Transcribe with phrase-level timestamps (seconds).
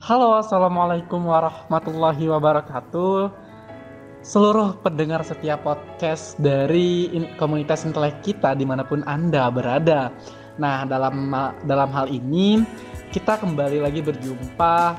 [0.00, 3.28] Halo, Assalamualaikum warahmatullahi wabarakatuh.
[4.24, 10.08] Seluruh pendengar setiap podcast dari komunitas intelek kita di mana pun Anda berada.
[10.56, 11.28] Nah, dalam
[11.68, 12.64] dalam hal ini
[13.12, 14.96] kita kembali lagi berjumpa,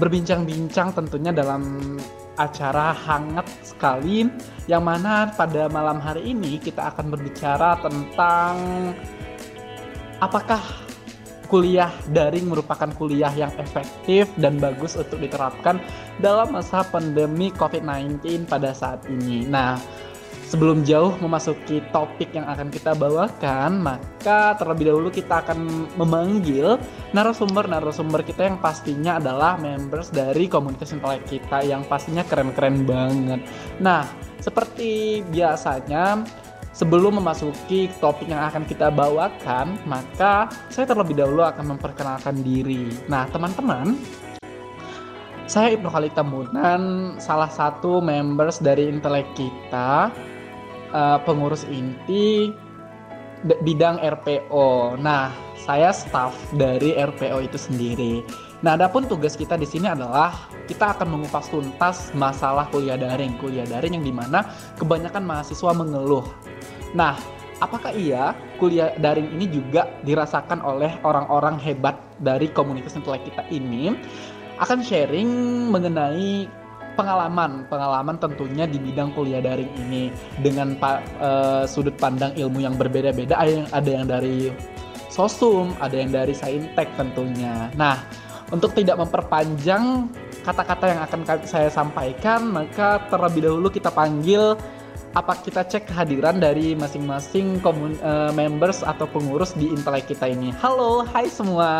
[0.00, 2.00] berbincang-bincang tentunya dalam
[2.40, 4.24] acara hangat sekali
[4.64, 8.56] yang mana pada malam hari ini kita akan berbicara tentang
[10.24, 10.83] apakah
[11.54, 15.78] kuliah daring merupakan kuliah yang efektif dan bagus untuk diterapkan
[16.18, 19.46] dalam masa pandemi COVID-19 pada saat ini.
[19.46, 19.78] Nah,
[20.50, 26.74] sebelum jauh memasuki topik yang akan kita bawakan, maka terlebih dahulu kita akan memanggil
[27.14, 33.46] narasumber-narasumber kita yang pastinya adalah members dari komunitas intelek kita yang pastinya keren-keren banget.
[33.78, 34.02] Nah,
[34.42, 36.26] seperti biasanya
[36.74, 42.90] Sebelum memasuki topik yang akan kita bawakan, maka saya terlebih dahulu akan memperkenalkan diri.
[43.06, 43.94] Nah, teman-teman,
[45.46, 50.10] saya Ibnu Khalid Tamunan, salah satu members dari Intelek kita,
[50.90, 52.50] uh, pengurus inti
[53.62, 54.98] bidang RPO.
[54.98, 58.26] Nah, saya staff dari RPO itu sendiri.
[58.66, 63.68] Nah, adapun tugas kita di sini adalah kita akan mengupas tuntas masalah kuliah daring, kuliah
[63.68, 64.48] daring yang di mana
[64.80, 66.24] kebanyakan mahasiswa mengeluh
[66.94, 67.18] Nah,
[67.58, 73.92] apakah iya kuliah daring ini juga dirasakan oleh orang-orang hebat dari komunitas intelek kita ini?
[74.62, 75.28] Akan sharing
[75.74, 76.46] mengenai
[76.94, 82.78] pengalaman pengalaman tentunya di bidang kuliah daring ini dengan pa, uh, sudut pandang ilmu yang
[82.78, 83.34] berbeda-beda.
[83.34, 84.54] Ada yang ada yang dari
[85.14, 87.70] sosum ada yang dari saintek tentunya.
[87.78, 88.02] Nah
[88.50, 90.10] untuk tidak memperpanjang
[90.42, 94.58] kata-kata yang akan saya sampaikan maka terlebih dahulu kita panggil
[95.14, 100.50] apa kita cek kehadiran dari masing-masing uh, members atau pengurus di Intelek kita ini.
[100.58, 101.70] Halo, hai semua.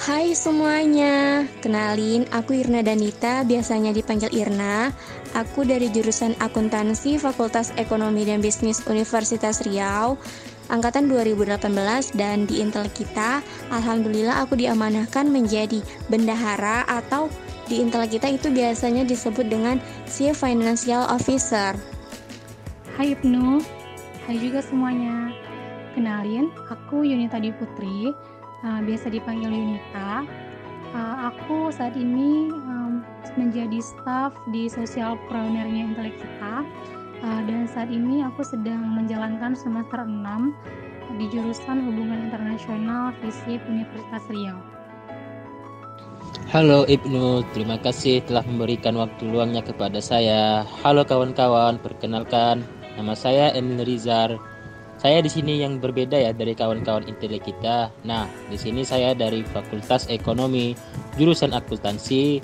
[0.00, 4.96] Hai semuanya, kenalin aku Irna Danita, biasanya dipanggil Irna.
[5.36, 10.16] Aku dari jurusan akuntansi Fakultas Ekonomi dan Bisnis Universitas Riau,
[10.72, 17.28] angkatan 2018 dan di Intel kita, alhamdulillah aku diamanahkan menjadi bendahara atau
[17.68, 19.76] di Intel kita itu biasanya disebut dengan
[20.08, 21.89] Chief Financial Officer.
[23.00, 23.64] Hai Ibnu,
[24.28, 25.32] hai juga semuanya.
[25.96, 28.12] Kenalin, aku Yunita Diputri,
[28.60, 30.28] uh, biasa dipanggil Yunita.
[30.92, 33.00] Uh, aku saat ini um,
[33.40, 36.60] menjadi staff di sosial pionernya intelek kita.
[37.24, 40.52] Uh, dan saat ini aku sedang menjalankan semester 6
[41.16, 44.60] di jurusan Hubungan Internasional FISIP Universitas Riau.
[46.52, 50.68] Halo Ibnu, terima kasih telah memberikan waktu luangnya kepada saya.
[50.84, 52.60] Halo kawan-kawan, perkenalkan
[52.96, 54.34] Nama saya Emil Rizar.
[55.00, 57.88] Saya di sini yang berbeda ya dari kawan-kawan intelek kita.
[58.04, 60.76] Nah, di sini saya dari Fakultas Ekonomi,
[61.16, 62.40] jurusan akuntansi.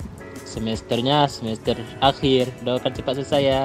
[0.47, 2.49] Semesternya semester akhir.
[2.63, 3.63] Doakan cepat selesai ya.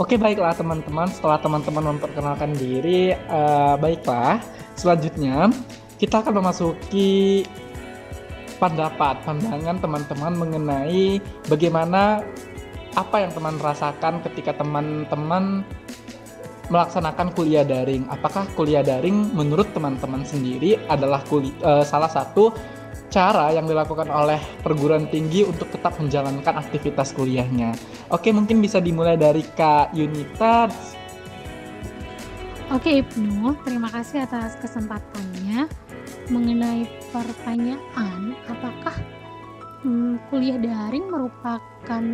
[0.00, 4.40] Oke baiklah teman-teman, setelah teman-teman memperkenalkan diri, uh, baiklah
[4.72, 5.52] selanjutnya
[6.00, 7.44] kita akan memasuki
[8.56, 11.20] pendapat, pandangan teman-teman mengenai
[11.52, 12.24] bagaimana
[12.98, 15.62] apa yang teman rasakan ketika teman-teman
[16.70, 18.06] melaksanakan kuliah daring?
[18.10, 22.54] Apakah kuliah daring menurut teman-teman sendiri adalah uh, salah satu
[23.10, 27.74] cara yang dilakukan oleh perguruan tinggi untuk tetap menjalankan aktivitas kuliahnya?
[28.14, 30.70] Oke, mungkin bisa dimulai dari Kak Yunita.
[32.70, 35.66] Oke, Ibnu, terima kasih atas kesempatannya
[36.30, 38.94] mengenai pertanyaan apakah
[39.82, 42.04] hmm, kuliah daring merupakan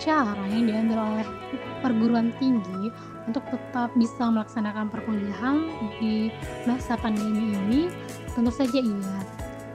[0.00, 1.26] cara yang diambil oleh
[1.84, 2.88] perguruan tinggi
[3.28, 5.68] untuk tetap bisa melaksanakan perkuliahan
[6.00, 6.32] di
[6.64, 7.80] masa pandemi ini
[8.32, 9.20] tentu saja iya.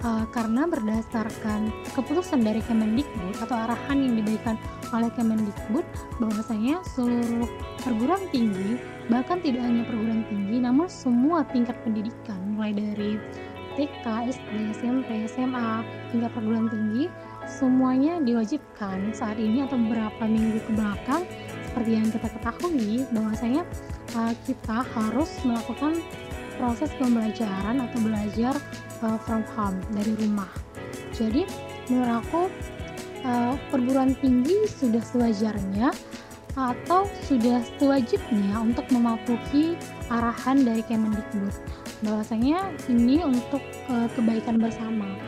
[0.06, 4.54] Uh, karena berdasarkan keputusan dari Kemendikbud atau arahan yang diberikan
[4.94, 5.82] oleh Kemendikbud
[6.22, 7.50] bahwasanya seluruh
[7.82, 8.78] perguruan tinggi
[9.10, 13.18] bahkan tidak hanya perguruan tinggi namun semua tingkat pendidikan mulai dari
[13.76, 15.84] TK, SD, SMP, SMA
[16.14, 17.12] hingga perguruan tinggi
[17.48, 21.24] semuanya diwajibkan saat ini atau beberapa minggu ke belakang.
[21.72, 23.64] Seperti yang kita ketahui bahwasanya
[24.16, 26.00] uh, kita harus melakukan
[26.56, 28.56] proses pembelajaran atau belajar
[29.04, 30.48] uh, from home dari rumah.
[31.12, 31.44] Jadi
[31.92, 32.42] menurut aku
[33.28, 35.92] uh, perguruan tinggi sudah sewajarnya
[36.56, 39.76] atau sudah sewajibnya untuk mematuhi
[40.08, 41.52] arahan dari Kemendikbud.
[42.08, 43.60] Bahwasanya ini untuk
[43.92, 45.20] uh, kebaikan bersama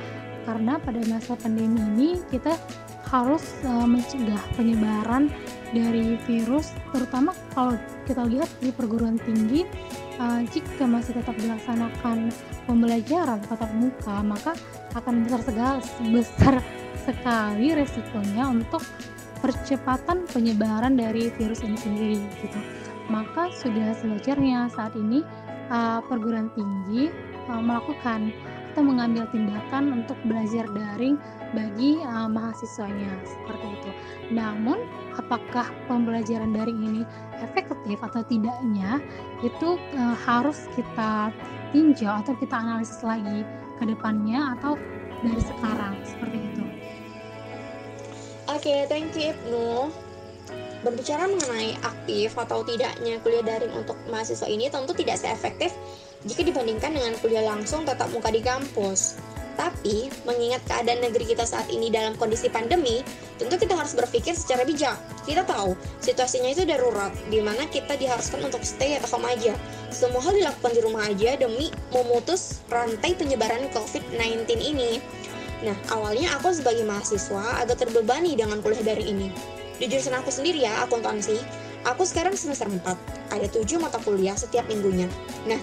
[0.48, 2.56] karena pada masa pandemi ini kita
[3.12, 5.28] harus uh, mencegah penyebaran
[5.76, 7.76] dari virus terutama kalau
[8.08, 9.68] kita lihat di perguruan tinggi
[10.24, 12.32] uh, jika masih tetap dilaksanakan
[12.64, 14.52] pembelajaran tatap muka maka
[14.96, 15.76] akan besar segala
[16.12, 16.56] besar
[17.04, 18.84] sekali resikonya untuk
[19.40, 22.60] percepatan penyebaran dari virus ini sendiri gitu.
[23.08, 25.24] Maka sudah sewajarnya saat ini
[25.72, 27.08] uh, perguruan tinggi
[27.48, 28.34] uh, melakukan
[28.78, 31.18] atau mengambil tindakan untuk belajar daring
[31.58, 33.90] bagi uh, mahasiswanya seperti itu.
[34.38, 34.78] Namun,
[35.18, 37.02] apakah pembelajaran daring ini
[37.42, 39.02] efektif atau tidaknya
[39.42, 41.34] itu uh, harus kita
[41.74, 43.42] tinjau atau kita analisis lagi
[43.82, 44.78] ke depannya atau
[45.26, 46.64] dari sekarang seperti itu.
[48.46, 49.90] Oke, okay, thank you Ibnu.
[50.86, 55.74] Berbicara mengenai aktif atau tidaknya kuliah daring untuk mahasiswa ini tentu tidak seefektif
[56.28, 59.18] jika dibandingkan dengan kuliah langsung tatap muka di kampus.
[59.58, 63.02] Tapi, mengingat keadaan negeri kita saat ini dalam kondisi pandemi,
[63.42, 64.94] tentu kita harus berpikir secara bijak.
[65.26, 69.58] Kita tahu, situasinya itu darurat, di mana kita diharuskan untuk stay at home aja.
[69.90, 75.02] Semua hal dilakukan di rumah aja demi memutus rantai penyebaran COVID-19 ini.
[75.66, 79.34] Nah, awalnya aku sebagai mahasiswa agak terbebani dengan kuliah dari ini.
[79.82, 81.34] Di jurusan aku sendiri ya, akuntansi,
[81.82, 83.34] aku sekarang semester 4.
[83.34, 85.10] Ada 7 mata kuliah setiap minggunya.
[85.50, 85.58] Nah,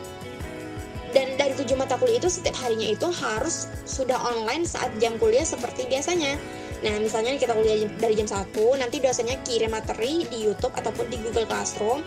[1.14, 5.46] dan dari tujuh mata kuliah itu setiap harinya itu harus sudah online saat jam kuliah
[5.46, 6.34] seperti biasanya.
[6.82, 11.16] Nah, misalnya kita kuliah dari jam 1, nanti dosennya kirim materi di YouTube ataupun di
[11.22, 12.02] Google Classroom.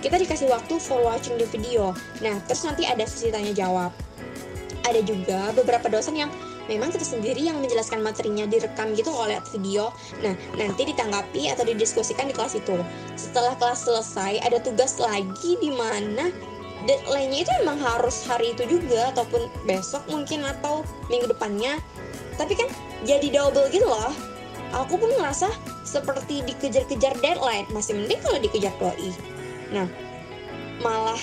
[0.00, 1.92] Kita dikasih waktu for watching the video.
[2.22, 3.92] Nah, terus nanti ada sesi tanya jawab.
[4.86, 6.30] Ada juga beberapa dosen yang
[6.70, 9.90] memang kita sendiri yang menjelaskan materinya direkam gitu oleh video
[10.22, 12.78] nah nanti ditanggapi atau didiskusikan di kelas itu
[13.18, 16.30] setelah kelas selesai ada tugas lagi di mana
[16.84, 21.78] deadline-nya itu emang harus hari itu juga ataupun besok mungkin atau minggu depannya.
[22.36, 22.68] Tapi kan
[23.06, 24.12] jadi double gitu loh.
[24.72, 25.52] Aku pun ngerasa
[25.84, 27.68] seperti dikejar-kejar deadline.
[27.70, 29.10] Masih mending kalau dikejar doi.
[29.70, 29.86] Nah
[30.80, 31.20] malah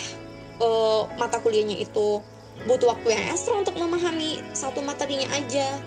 [0.64, 2.24] uh, mata kuliahnya itu
[2.68, 5.80] butuh waktu yang ekstra untuk memahami satu materinya aja.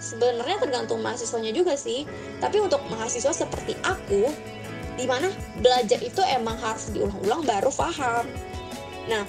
[0.00, 2.08] Sebenarnya tergantung mahasiswanya juga sih.
[2.40, 4.32] Tapi untuk mahasiswa seperti aku
[4.94, 5.26] di mana
[5.58, 8.30] belajar itu emang harus diulang-ulang baru paham
[9.10, 9.24] Nah,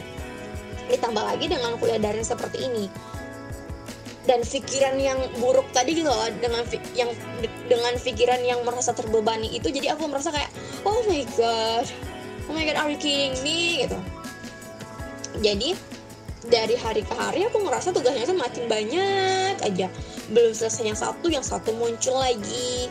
[0.87, 2.85] ditambah lagi dengan kuliah daring seperti ini.
[4.25, 6.65] Dan pikiran yang buruk tadi gitu loh dengan
[6.97, 7.13] yang
[7.69, 10.49] dengan pikiran yang merasa terbebani itu jadi aku merasa kayak
[10.81, 11.85] oh my god
[12.49, 13.85] oh my god are you kidding me?
[13.85, 13.97] Gitu.
[15.45, 15.69] Jadi
[16.45, 19.87] dari hari ke hari aku ngerasa tugasnya itu makin banyak aja.
[20.33, 22.89] Belum selesai yang satu yang satu muncul lagi.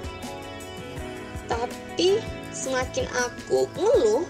[1.50, 2.22] Tapi
[2.54, 4.22] semakin aku ngeluh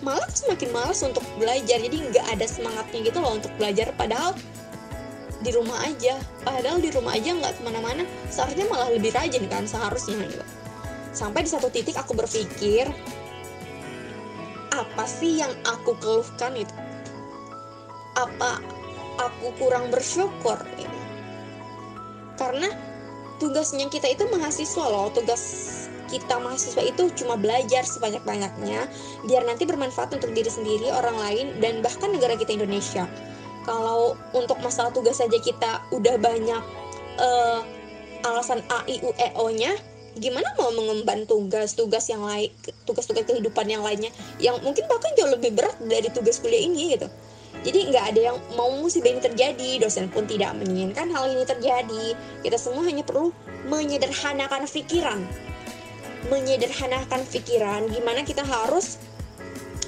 [0.00, 1.78] malah semakin malas untuk belajar.
[1.80, 3.92] Jadi nggak ada semangatnya gitu loh untuk belajar.
[3.96, 4.36] Padahal
[5.40, 6.20] di rumah aja.
[6.44, 8.02] Padahal di rumah aja nggak ke mana-mana.
[8.28, 10.44] Seharusnya malah lebih rajin kan seharusnya gitu.
[11.10, 12.86] Sampai di satu titik aku berpikir
[14.70, 16.72] apa sih yang aku keluhkan itu?
[18.14, 18.62] Apa
[19.20, 20.98] aku kurang bersyukur gitu.
[22.40, 22.72] karena
[23.36, 25.44] tugasnya kita itu mahasiswa loh tugas
[26.10, 28.90] kita mahasiswa itu cuma belajar sebanyak-banyaknya
[29.24, 33.06] biar nanti bermanfaat untuk diri sendiri, orang lain, dan bahkan negara kita Indonesia.
[33.62, 36.62] Kalau untuk masalah tugas saja kita udah banyak
[37.22, 37.60] uh,
[38.26, 39.72] alasan A, I, U, E, O-nya,
[40.18, 42.50] gimana mau mengemban tugas-tugas yang lain,
[42.84, 44.10] tugas-tugas kehidupan yang lainnya,
[44.42, 47.06] yang mungkin bahkan jauh lebih berat dari tugas kuliah ini gitu.
[47.60, 52.16] Jadi nggak ada yang mau musibah ini terjadi, dosen pun tidak menginginkan hal ini terjadi.
[52.40, 53.36] Kita semua hanya perlu
[53.68, 55.49] menyederhanakan pikiran
[56.28, 59.00] menyederhanakan pikiran gimana kita harus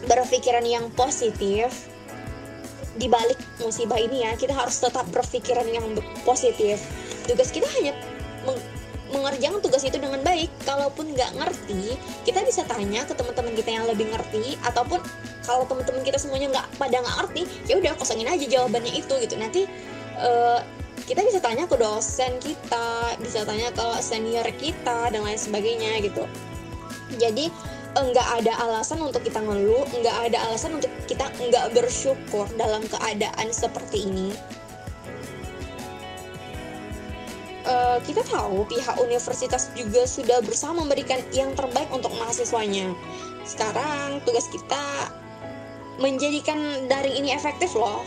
[0.09, 1.93] berpikiran yang positif.
[2.93, 5.85] Di balik musibah ini ya kita harus tetap berpikiran yang
[6.25, 6.81] positif.
[7.25, 7.97] Tugas kita hanya
[8.45, 8.61] meng
[9.13, 10.49] mengerjakan tugas itu dengan baik.
[10.65, 15.01] Kalaupun nggak ngerti kita bisa tanya ke teman-teman kita yang lebih ngerti ataupun
[15.45, 19.37] kalau teman-teman kita semuanya nggak pada nggak ngerti ya udah kosongin aja jawabannya itu gitu.
[19.37, 19.69] Nanti
[20.21, 20.61] uh,
[21.07, 26.25] kita bisa tanya ke dosen kita bisa tanya ke senior kita dan lain sebagainya gitu.
[27.19, 27.51] Jadi
[27.93, 33.49] enggak ada alasan untuk kita ngeluh enggak ada alasan untuk kita enggak bersyukur dalam keadaan
[33.53, 34.33] seperti ini.
[37.63, 42.91] Uh, kita tahu pihak universitas juga sudah berusaha memberikan yang terbaik untuk mahasiswanya.
[43.47, 44.83] Sekarang tugas kita
[46.03, 46.59] menjadikan
[46.91, 48.03] daring ini efektif loh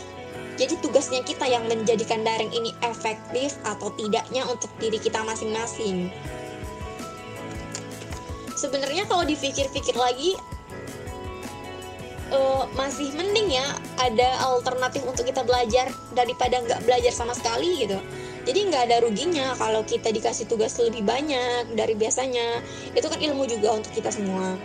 [0.56, 6.08] jadi tugasnya kita yang menjadikan daring ini efektif atau tidaknya untuk diri kita masing-masing.
[8.56, 10.32] Sebenarnya kalau dipikir-pikir lagi
[12.32, 13.68] uh, masih mending ya
[14.00, 18.00] ada alternatif untuk kita belajar daripada nggak belajar sama sekali gitu.
[18.48, 22.64] Jadi nggak ada ruginya kalau kita dikasih tugas lebih banyak dari biasanya.
[22.96, 24.56] Itu kan ilmu juga untuk kita semua.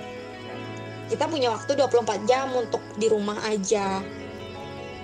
[1.12, 4.00] Kita punya waktu 24 jam untuk di rumah aja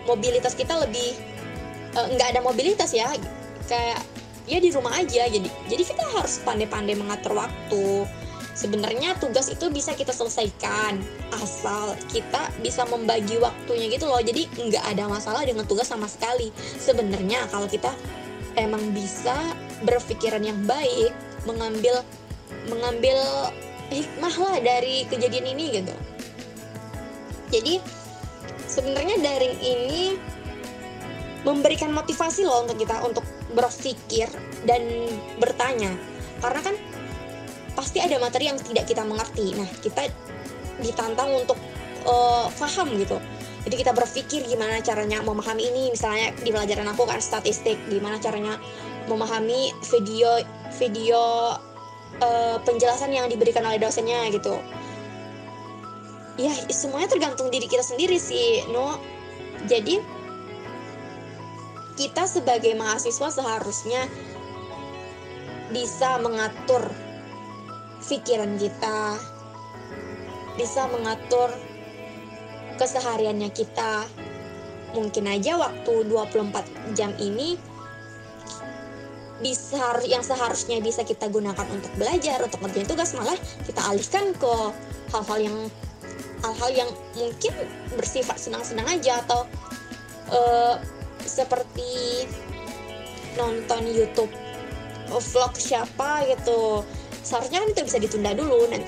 [0.07, 1.13] mobilitas kita lebih
[1.93, 3.11] eh, nggak uh, ada mobilitas ya.
[3.67, 4.01] Kayak
[4.47, 5.27] ya di rumah aja.
[5.27, 8.07] Jadi jadi kita harus pandai-pandai mengatur waktu.
[8.57, 10.97] Sebenarnya tugas itu bisa kita selesaikan
[11.29, 14.17] asal kita bisa membagi waktunya gitu loh.
[14.17, 16.49] Jadi nggak ada masalah dengan tugas sama sekali.
[16.81, 17.93] Sebenarnya kalau kita
[18.57, 19.37] emang bisa
[19.85, 21.13] berpikiran yang baik
[21.45, 22.01] mengambil
[22.65, 23.17] mengambil
[23.93, 25.93] hikmah lah dari kejadian ini gitu.
[27.47, 27.79] Jadi
[28.67, 30.19] sebenarnya daring ini
[31.47, 33.24] memberikan motivasi loh untuk kita untuk
[33.55, 34.27] berpikir
[34.67, 34.83] dan
[35.39, 35.95] bertanya
[36.43, 36.75] karena kan
[37.77, 39.53] pasti ada materi yang tidak kita mengerti.
[39.53, 40.09] Nah, kita
[40.81, 41.57] ditantang untuk
[42.09, 43.21] uh, paham gitu.
[43.69, 45.83] Jadi kita berpikir gimana caranya memahami ini.
[45.93, 48.57] Misalnya di pelajaran aku kan statistik, gimana caranya
[49.05, 50.41] memahami video
[50.81, 51.21] video
[52.19, 54.57] uh, penjelasan yang diberikan oleh dosennya gitu.
[56.38, 59.01] Ya, semuanya tergantung diri kita sendiri sih, no.
[59.65, 59.98] Jadi
[61.98, 64.06] kita sebagai mahasiswa seharusnya
[65.74, 66.86] bisa mengatur
[68.06, 69.17] pikiran kita,
[70.56, 71.50] bisa mengatur
[72.77, 74.06] kesehariannya kita.
[74.94, 77.58] Mungkin aja waktu 24 jam ini
[79.41, 84.53] bisa yang seharusnya bisa kita gunakan untuk belajar, untuk ngerjain tugas malah kita alihkan ke
[85.13, 85.58] hal-hal yang
[86.46, 87.53] hal-hal yang mungkin
[87.98, 89.46] bersifat senang-senang aja atau
[90.29, 90.75] uh,
[91.24, 92.25] seperti
[93.38, 94.32] nonton YouTube
[95.08, 96.84] vlog siapa gitu.
[97.24, 98.67] Seharusnya kan itu bisa ditunda dulu.
[98.67, 98.84] Dan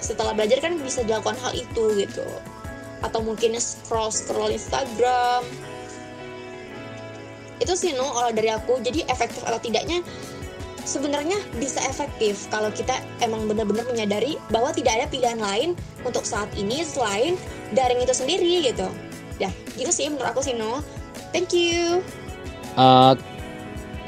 [0.00, 2.26] setelah belajar kan bisa dilakukan hal itu gitu.
[3.00, 5.44] Atau mungkin scroll scroll Instagram.
[7.60, 8.80] Itu sih no kalau dari aku.
[8.84, 10.04] Jadi efektif atau tidaknya
[10.90, 16.50] sebenarnya bisa efektif kalau kita emang benar-benar menyadari bahwa tidak ada pilihan lain untuk saat
[16.58, 17.38] ini selain
[17.78, 18.90] daring itu sendiri gitu.
[19.38, 20.82] Ya gitu sih menurut aku sih no
[21.30, 22.02] thank you.
[22.74, 23.14] Uh,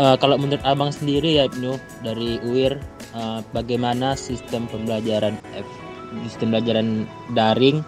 [0.03, 2.83] uh, kalau menurut abang sendiri ya Ibnu dari UIR
[3.15, 5.39] uh, bagaimana sistem pembelajaran
[6.27, 7.07] sistem pembelajaran
[7.39, 7.87] daring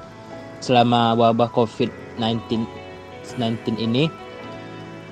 [0.63, 2.63] selama wabah COVID-19
[3.35, 4.07] 19 ini?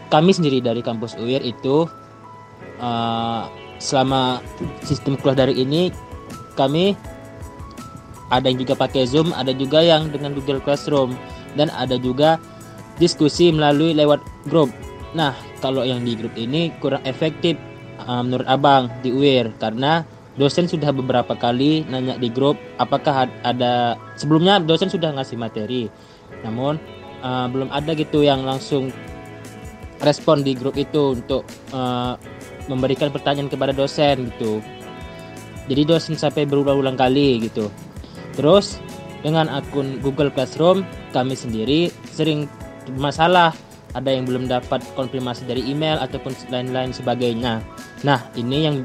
[0.07, 1.89] Kami sendiri dari kampus UIR itu
[2.79, 3.49] uh,
[3.83, 4.39] selama
[4.87, 5.83] sistem kuliah daring ini
[6.55, 6.95] kami
[8.31, 11.19] ada yang juga pakai Zoom, ada juga yang dengan Google Classroom
[11.59, 12.39] dan ada juga
[12.97, 14.71] diskusi melalui lewat grup.
[15.13, 17.59] Nah, kalau yang di grup ini kurang efektif
[18.07, 20.07] uh, menurut abang di UIR karena
[20.41, 25.93] dosen sudah beberapa kali nanya di grup apakah ada sebelumnya dosen sudah ngasih materi
[26.41, 26.81] namun
[27.21, 28.89] uh, belum ada gitu yang langsung
[30.01, 31.45] respon di grup itu untuk
[31.77, 32.17] uh,
[32.71, 34.63] memberikan pertanyaan kepada dosen gitu
[35.71, 37.71] jadi dosen sampai berulang-ulang kali gitu
[38.35, 38.83] terus
[39.23, 40.83] dengan akun Google Classroom
[41.15, 42.51] kami sendiri sering
[42.99, 43.55] masalah
[43.93, 47.61] ada yang belum dapat konfirmasi dari email ataupun lain-lain sebagainya.
[48.03, 48.77] Nah, ini yang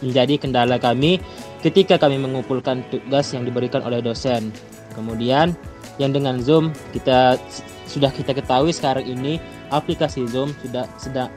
[0.00, 1.20] menjadi kendala kami
[1.64, 4.52] ketika kami mengumpulkan tugas yang diberikan oleh dosen.
[4.96, 5.52] Kemudian
[6.00, 7.40] yang dengan Zoom kita
[7.88, 9.40] sudah kita ketahui sekarang ini
[9.72, 11.32] aplikasi Zoom sudah sedang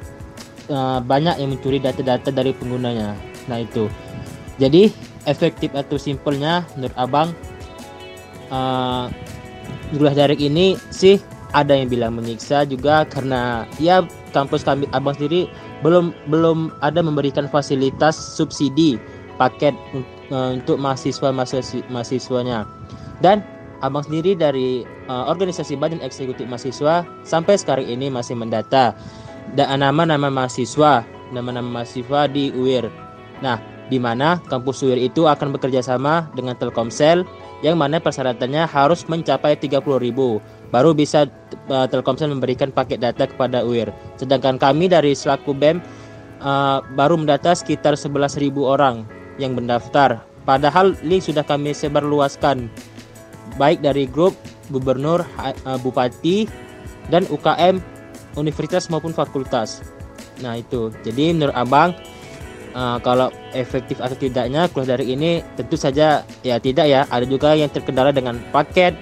[0.72, 3.18] uh, banyak yang mencuri data-data dari penggunanya.
[3.50, 3.90] Nah, itu.
[4.62, 4.94] Jadi,
[5.28, 7.30] efektif atau simpelnya menurut Abang
[8.54, 9.10] uh,
[9.94, 11.18] dari ini sih
[11.54, 14.06] ada yang bilang menyiksa juga karena ya
[14.38, 15.50] kampus kami abang sendiri
[15.82, 19.02] belum belum ada memberikan fasilitas subsidi
[19.42, 19.74] paket
[20.30, 22.70] uh, untuk mahasiswa mahasiswanya
[23.26, 23.42] dan
[23.82, 28.94] abang sendiri dari uh, organisasi badan eksekutif mahasiswa sampai sekarang ini masih mendata
[29.56, 32.90] nama-nama mahasiswa nama-nama mahasiswa di UIR
[33.40, 33.58] nah
[33.90, 37.26] di mana kampus UIR itu akan bekerja sama dengan Telkomsel
[37.66, 39.82] yang mana persyaratannya harus mencapai 30.000
[40.70, 41.26] baru bisa
[41.68, 43.90] uh, Telkomsel memberikan paket data kepada UIR.
[44.16, 45.82] Sedangkan kami dari selaku BEM
[46.40, 49.04] uh, baru mendata sekitar 11.000 orang
[49.42, 50.22] yang mendaftar.
[50.46, 52.70] Padahal link sudah kami sebarluaskan
[53.58, 54.38] baik dari grup
[54.70, 56.46] gubernur, uh, bupati
[57.10, 57.82] dan UKM
[58.38, 59.82] universitas maupun fakultas.
[60.44, 60.92] Nah, itu.
[61.06, 61.96] Jadi menurut Abang
[62.76, 67.08] uh, kalau efektif atau tidaknya kuliah dari ini tentu saja ya tidak ya.
[67.10, 68.94] Ada juga yang terkendala dengan paket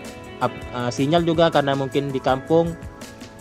[0.41, 2.73] uh, sinyal juga karena mungkin di kampung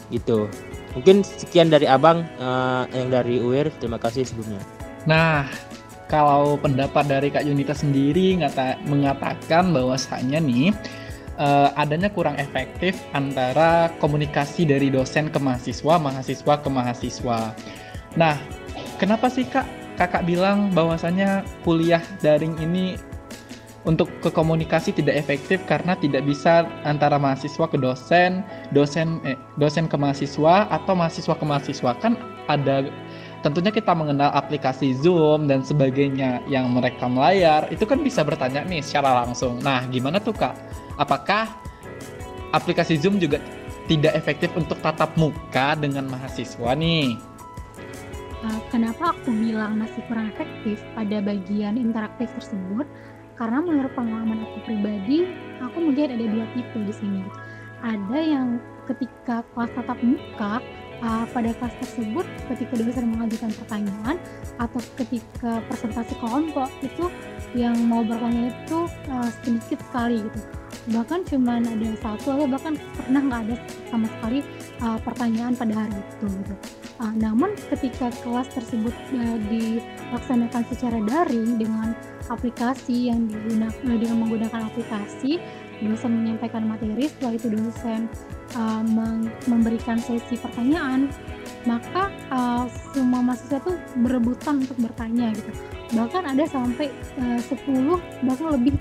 [0.09, 0.49] gitu
[0.97, 4.62] mungkin sekian dari abang uh, yang dari UIR terima kasih sebelumnya
[5.05, 5.45] nah
[6.07, 10.71] kalau pendapat dari Kak Yunita sendiri ngata, mengatakan bahwasanya nih
[11.38, 17.38] uh, adanya kurang efektif antara komunikasi dari dosen ke mahasiswa, mahasiswa ke mahasiswa.
[18.16, 18.37] Nah,
[18.97, 19.66] kenapa sih Kak
[19.97, 23.00] kakak bilang bahwasanya kuliah daring ini
[23.87, 28.43] untuk ke komunikasi tidak efektif karena tidak bisa antara mahasiswa ke dosen,
[28.75, 32.19] dosen eh, dosen ke mahasiswa atau mahasiswa ke mahasiswa kan
[32.50, 32.90] ada
[33.47, 38.83] tentunya kita mengenal aplikasi Zoom dan sebagainya yang merekam layar itu kan bisa bertanya nih
[38.83, 39.62] secara langsung.
[39.62, 40.59] Nah, gimana tuh Kak?
[40.97, 41.49] Apakah
[42.53, 43.41] aplikasi Zoom juga
[43.87, 47.17] tidak efektif untuk tatap muka dengan mahasiswa nih?
[48.43, 52.85] Uh, kenapa aku bilang masih kurang efektif pada bagian interaktif tersebut?
[53.37, 55.29] karena menurut pengalaman aku pribadi
[55.61, 57.23] aku melihat ada dua tipe di sini
[57.85, 58.57] ada yang
[58.88, 60.65] ketika kelas tatap muka
[61.05, 64.17] uh, pada kelas tersebut ketika dosen mengajukan pertanyaan
[64.57, 67.12] atau ketika presentasi kelompok itu
[67.53, 70.41] yang mau bertanya itu uh, sedikit sekali gitu
[70.95, 73.57] bahkan cuma ada satu atau bahkan pernah nggak ada
[73.90, 74.40] sama sekali
[74.83, 76.55] uh, pertanyaan pada hari itu gitu.
[76.97, 81.93] Uh, namun ketika kelas tersebut uh, dilaksanakan secara daring dengan
[82.31, 85.43] aplikasi yang digunakan uh, dengan menggunakan aplikasi
[85.85, 88.09] dosen menyampaikan materi setelah itu dosen
[88.57, 88.81] uh,
[89.45, 91.12] memberikan sesi pertanyaan
[91.69, 92.64] maka uh,
[92.95, 95.52] semua mahasiswa tuh berebutan untuk bertanya gitu
[95.95, 96.90] bahkan ada sampai
[97.21, 98.73] uh, 10 bahkan lebih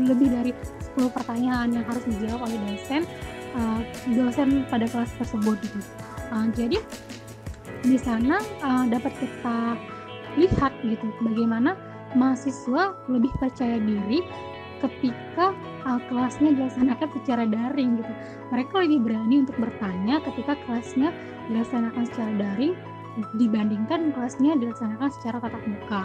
[0.00, 0.52] lebih dari
[0.96, 3.02] 10 pertanyaan yang harus dijawab oleh dosen
[3.54, 3.80] uh,
[4.10, 5.80] dosen pada kelas tersebut gitu
[6.34, 6.78] uh, jadi
[7.80, 9.78] di sana uh, dapat kita
[10.36, 11.74] lihat gitu bagaimana
[12.14, 14.22] mahasiswa lebih percaya diri
[14.80, 15.52] ketika
[15.84, 18.12] uh, kelasnya dilaksanakan secara daring gitu.
[18.50, 21.12] Mereka lebih berani untuk bertanya ketika kelasnya
[21.52, 22.74] dilaksanakan secara daring
[23.36, 26.02] dibandingkan kelasnya dilaksanakan secara tatap muka.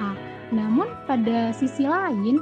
[0.00, 0.16] Nah,
[0.50, 2.40] namun pada sisi lain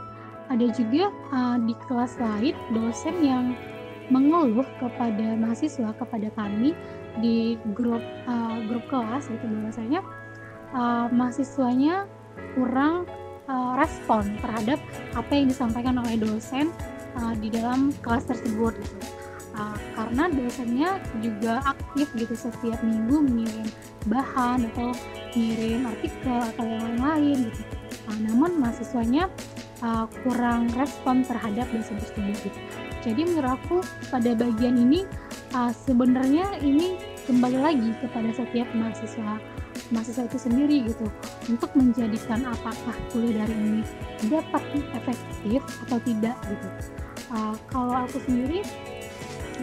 [0.50, 3.54] ada juga uh, di kelas lain dosen yang
[4.10, 6.74] mengeluh kepada mahasiswa kepada kami
[7.22, 10.02] di grup uh, grup kelas gitu bahwasanya
[10.74, 12.10] uh, mahasiswanya
[12.58, 13.06] kurang
[13.46, 14.82] uh, respon terhadap
[15.14, 16.74] apa yang disampaikan oleh dosen
[17.18, 18.98] uh, di dalam kelas tersebut gitu.
[19.50, 20.90] Uh, karena dosennya
[21.20, 23.68] juga aktif gitu setiap minggu mengirim
[24.06, 24.94] bahan atau
[25.34, 27.62] mengirim artikel atau yang lain-lain gitu.
[28.06, 29.26] Uh, namun mahasiswanya
[29.84, 32.60] uh, kurang respon terhadap dosen tersebut gitu.
[33.00, 33.76] Jadi menurut aku
[34.12, 35.08] pada bagian ini
[35.56, 39.40] uh, sebenarnya ini kembali lagi kepada setiap mahasiswa
[39.90, 41.06] mahasiswa itu sendiri gitu.
[41.48, 43.82] Untuk menjadikan apakah kuliah dari ini
[44.28, 44.62] dapat
[44.94, 46.68] efektif atau tidak gitu.
[47.30, 48.60] Uh, kalau aku sendiri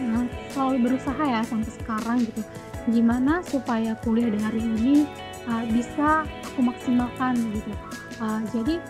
[0.00, 2.42] uh, selalu berusaha ya sampai sekarang gitu.
[2.88, 5.04] Gimana supaya kuliah dari ini
[5.46, 7.72] uh, bisa aku maksimalkan gitu.
[8.18, 8.82] Uh, jadi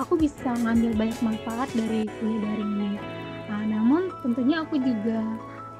[0.00, 2.90] aku bisa ngambil banyak manfaat dari kuliah dari ini
[3.50, 5.20] uh, namun tentunya aku juga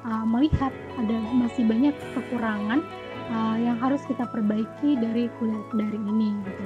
[0.05, 2.83] uh, melihat ada masih banyak kekurangan
[3.31, 6.63] uh, yang harus kita perbaiki dari kuliah dari ini gitu.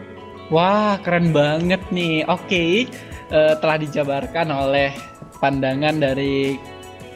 [0.47, 2.23] Wah, keren banget nih.
[2.23, 2.71] Oke, okay.
[3.35, 4.95] uh, eh, telah dijabarkan oleh
[5.43, 6.55] pandangan dari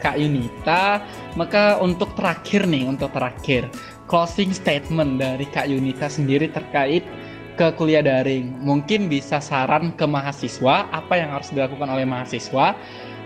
[0.03, 0.99] Kak Yunita.
[1.39, 3.71] Maka untuk terakhir nih, untuk terakhir,
[4.11, 7.07] closing statement dari Kak Yunita sendiri terkait
[7.55, 8.59] ke kuliah daring.
[8.61, 12.75] Mungkin bisa saran ke mahasiswa, apa yang harus dilakukan oleh mahasiswa.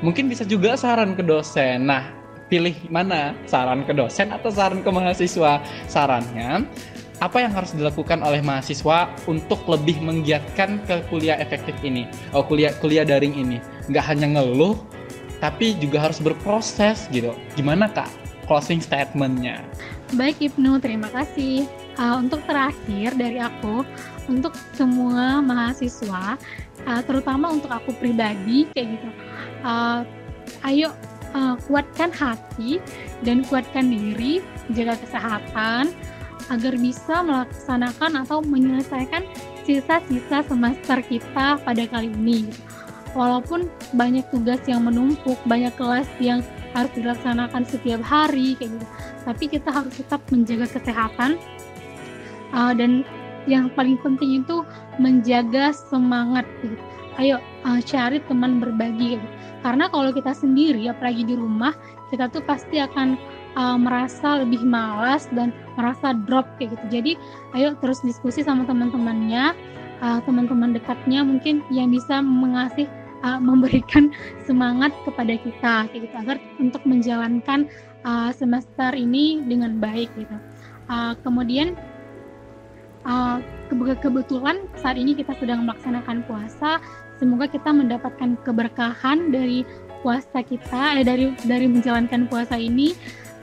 [0.03, 1.87] Mungkin bisa juga saran ke dosen.
[1.87, 6.65] Nah, pilih mana saran ke dosen atau saran ke mahasiswa sarannya
[7.23, 12.75] apa yang harus dilakukan oleh mahasiswa untuk lebih menggiatkan ke kuliah efektif ini oh kuliah
[12.77, 13.57] kuliah daring ini
[13.89, 14.77] nggak hanya ngeluh
[15.39, 18.09] tapi juga harus berproses gitu gimana kak
[18.45, 19.63] closing statementnya
[20.13, 21.65] baik Ibnu terima kasih
[21.97, 23.81] uh, untuk terakhir dari aku
[24.29, 26.37] untuk semua mahasiswa
[26.85, 29.09] uh, terutama untuk aku pribadi kayak gitu
[29.65, 30.05] uh,
[30.69, 30.93] ayo
[31.35, 32.79] uh, kuatkan hati
[33.27, 34.39] dan kuatkan diri,
[34.71, 35.91] jaga kesehatan
[36.47, 39.25] agar bisa melaksanakan atau menyelesaikan
[39.65, 42.53] sisa-sisa semester kita pada kali ini.
[43.17, 46.43] Walaupun banyak tugas yang menumpuk, banyak kelas yang
[46.75, 48.87] harus dilaksanakan setiap hari kayak gitu.
[49.23, 51.39] Tapi kita harus tetap menjaga kesehatan
[52.51, 53.07] uh, dan
[53.47, 54.61] yang paling penting itu
[54.99, 56.75] menjaga semangat gitu.
[57.15, 59.27] Ayo uh, cari teman berbagi gitu
[59.65, 61.73] karena kalau kita sendiri apalagi di rumah
[62.13, 63.17] kita tuh pasti akan
[63.57, 67.11] uh, merasa lebih malas dan merasa drop kayak gitu jadi
[67.57, 69.57] ayo terus diskusi sama teman-temannya
[70.05, 72.85] uh, teman-teman dekatnya mungkin yang bisa mengasih
[73.25, 74.13] uh, memberikan
[74.45, 77.65] semangat kepada kita kayak gitu agar untuk menjalankan
[78.05, 80.37] uh, semester ini dengan baik gitu.
[80.85, 81.73] Uh, kemudian
[83.09, 83.41] uh,
[83.99, 86.77] kebetulan saat ini kita sedang melaksanakan puasa.
[87.17, 89.63] Semoga kita mendapatkan keberkahan dari
[90.03, 92.93] puasa kita, eh, dari dari menjalankan puasa ini.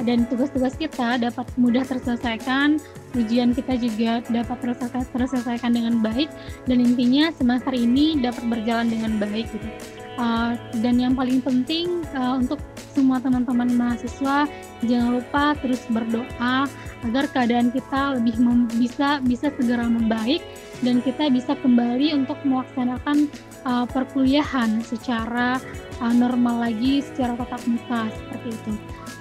[0.03, 2.81] Dan tugas-tugas kita dapat mudah terselesaikan,
[3.13, 4.77] ujian kita juga dapat
[5.13, 6.33] terselesaikan dengan baik
[6.65, 9.69] dan intinya semester ini dapat berjalan dengan baik gitu.
[10.21, 10.53] Uh,
[10.85, 12.61] dan yang paling penting uh, untuk
[12.93, 14.45] semua teman-teman mahasiswa
[14.85, 16.69] jangan lupa terus berdoa
[17.09, 18.37] agar keadaan kita lebih
[18.77, 20.45] bisa bisa segera membaik
[20.85, 23.31] dan kita bisa kembali untuk melaksanakan
[23.65, 25.57] uh, perkuliahan secara
[26.05, 28.73] uh, normal lagi secara tatap muka seperti itu.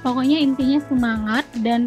[0.02, 1.86] Pokoknya intinya semangat dan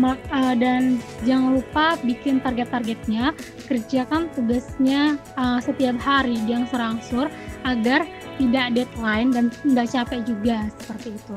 [0.00, 3.36] uh, dan jangan lupa bikin target-targetnya,
[3.68, 7.28] kerjakan tugasnya uh, setiap hari yang serangsur
[7.68, 8.04] agar
[8.40, 11.34] tidak deadline dan nggak capek juga seperti itu.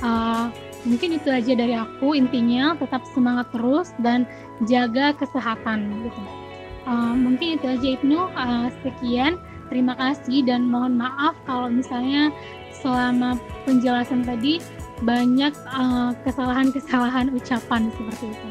[0.00, 0.48] Uh,
[0.86, 4.24] mungkin itu aja dari aku intinya tetap semangat terus dan
[4.70, 6.22] jaga kesehatan gitu.
[6.88, 9.36] Uh, mungkin itu aja Ibnu uh, sekian
[9.68, 12.32] terima kasih dan mohon maaf kalau misalnya
[12.72, 13.36] selama
[13.68, 14.62] penjelasan tadi
[15.02, 15.54] banyak
[16.26, 18.48] kesalahan-kesalahan uh, ucapan seperti itu.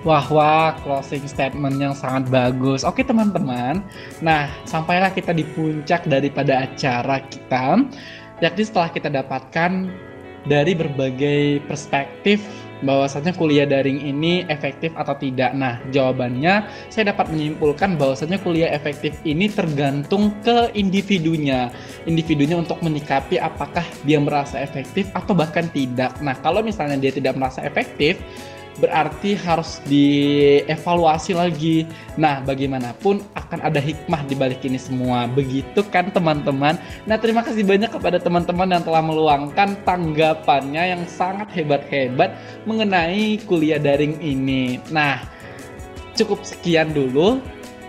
[0.00, 2.88] Wah, wah, closing statement yang sangat bagus.
[2.88, 3.84] Oke, teman-teman.
[4.24, 7.84] Nah, sampailah kita di puncak daripada acara kita,
[8.40, 9.92] yakni setelah kita dapatkan
[10.48, 12.40] dari berbagai perspektif
[12.84, 15.52] bahwasanya kuliah daring ini efektif atau tidak.
[15.56, 21.68] Nah, jawabannya saya dapat menyimpulkan bahwasanya kuliah efektif ini tergantung ke individunya.
[22.08, 26.16] Individunya untuk menyikapi apakah dia merasa efektif atau bahkan tidak.
[26.24, 28.20] Nah, kalau misalnya dia tidak merasa efektif,
[28.80, 31.84] berarti harus dievaluasi lagi.
[32.16, 35.28] Nah, bagaimanapun akan ada hikmah di balik ini semua.
[35.28, 36.80] Begitu kan teman-teman?
[37.04, 43.78] Nah, terima kasih banyak kepada teman-teman yang telah meluangkan tanggapannya yang sangat hebat-hebat mengenai kuliah
[43.78, 44.80] daring ini.
[44.88, 45.20] Nah,
[46.16, 47.38] cukup sekian dulu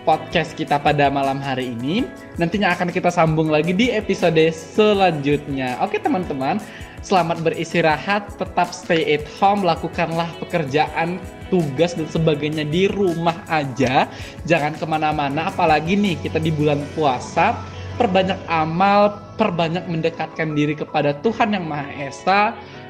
[0.02, 2.04] podcast kita pada malam hari ini.
[2.36, 5.78] Nantinya akan kita sambung lagi di episode selanjutnya.
[5.80, 6.58] Oke, teman-teman.
[7.02, 11.18] Selamat beristirahat, tetap stay at home, lakukanlah pekerjaan,
[11.50, 14.06] tugas dan sebagainya di rumah aja.
[14.46, 17.58] Jangan ke mana-mana, apalagi nih kita di bulan puasa.
[17.98, 22.40] Perbanyak amal, perbanyak mendekatkan diri kepada Tuhan Yang Maha Esa,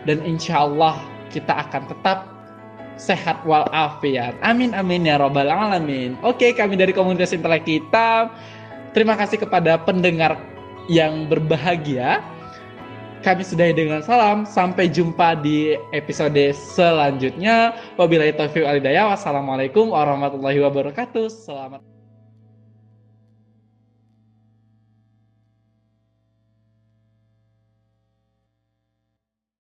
[0.04, 1.00] dan insya Allah
[1.32, 2.28] kita akan tetap
[3.00, 4.36] sehat walafiat.
[4.44, 6.20] Amin amin ya robbal alamin.
[6.20, 8.28] Oke, kami dari komunitas intelek kita
[8.92, 10.36] terima kasih kepada pendengar
[10.92, 12.20] yang berbahagia.
[13.22, 14.42] Kami sudahi dengan salam.
[14.42, 17.78] Sampai jumpa di episode selanjutnya.
[17.94, 19.14] Wabillahi taufiq walhidayah.
[19.14, 21.30] Wassalamualaikum warahmatullahi wabarakatuh.
[21.30, 21.91] Selamat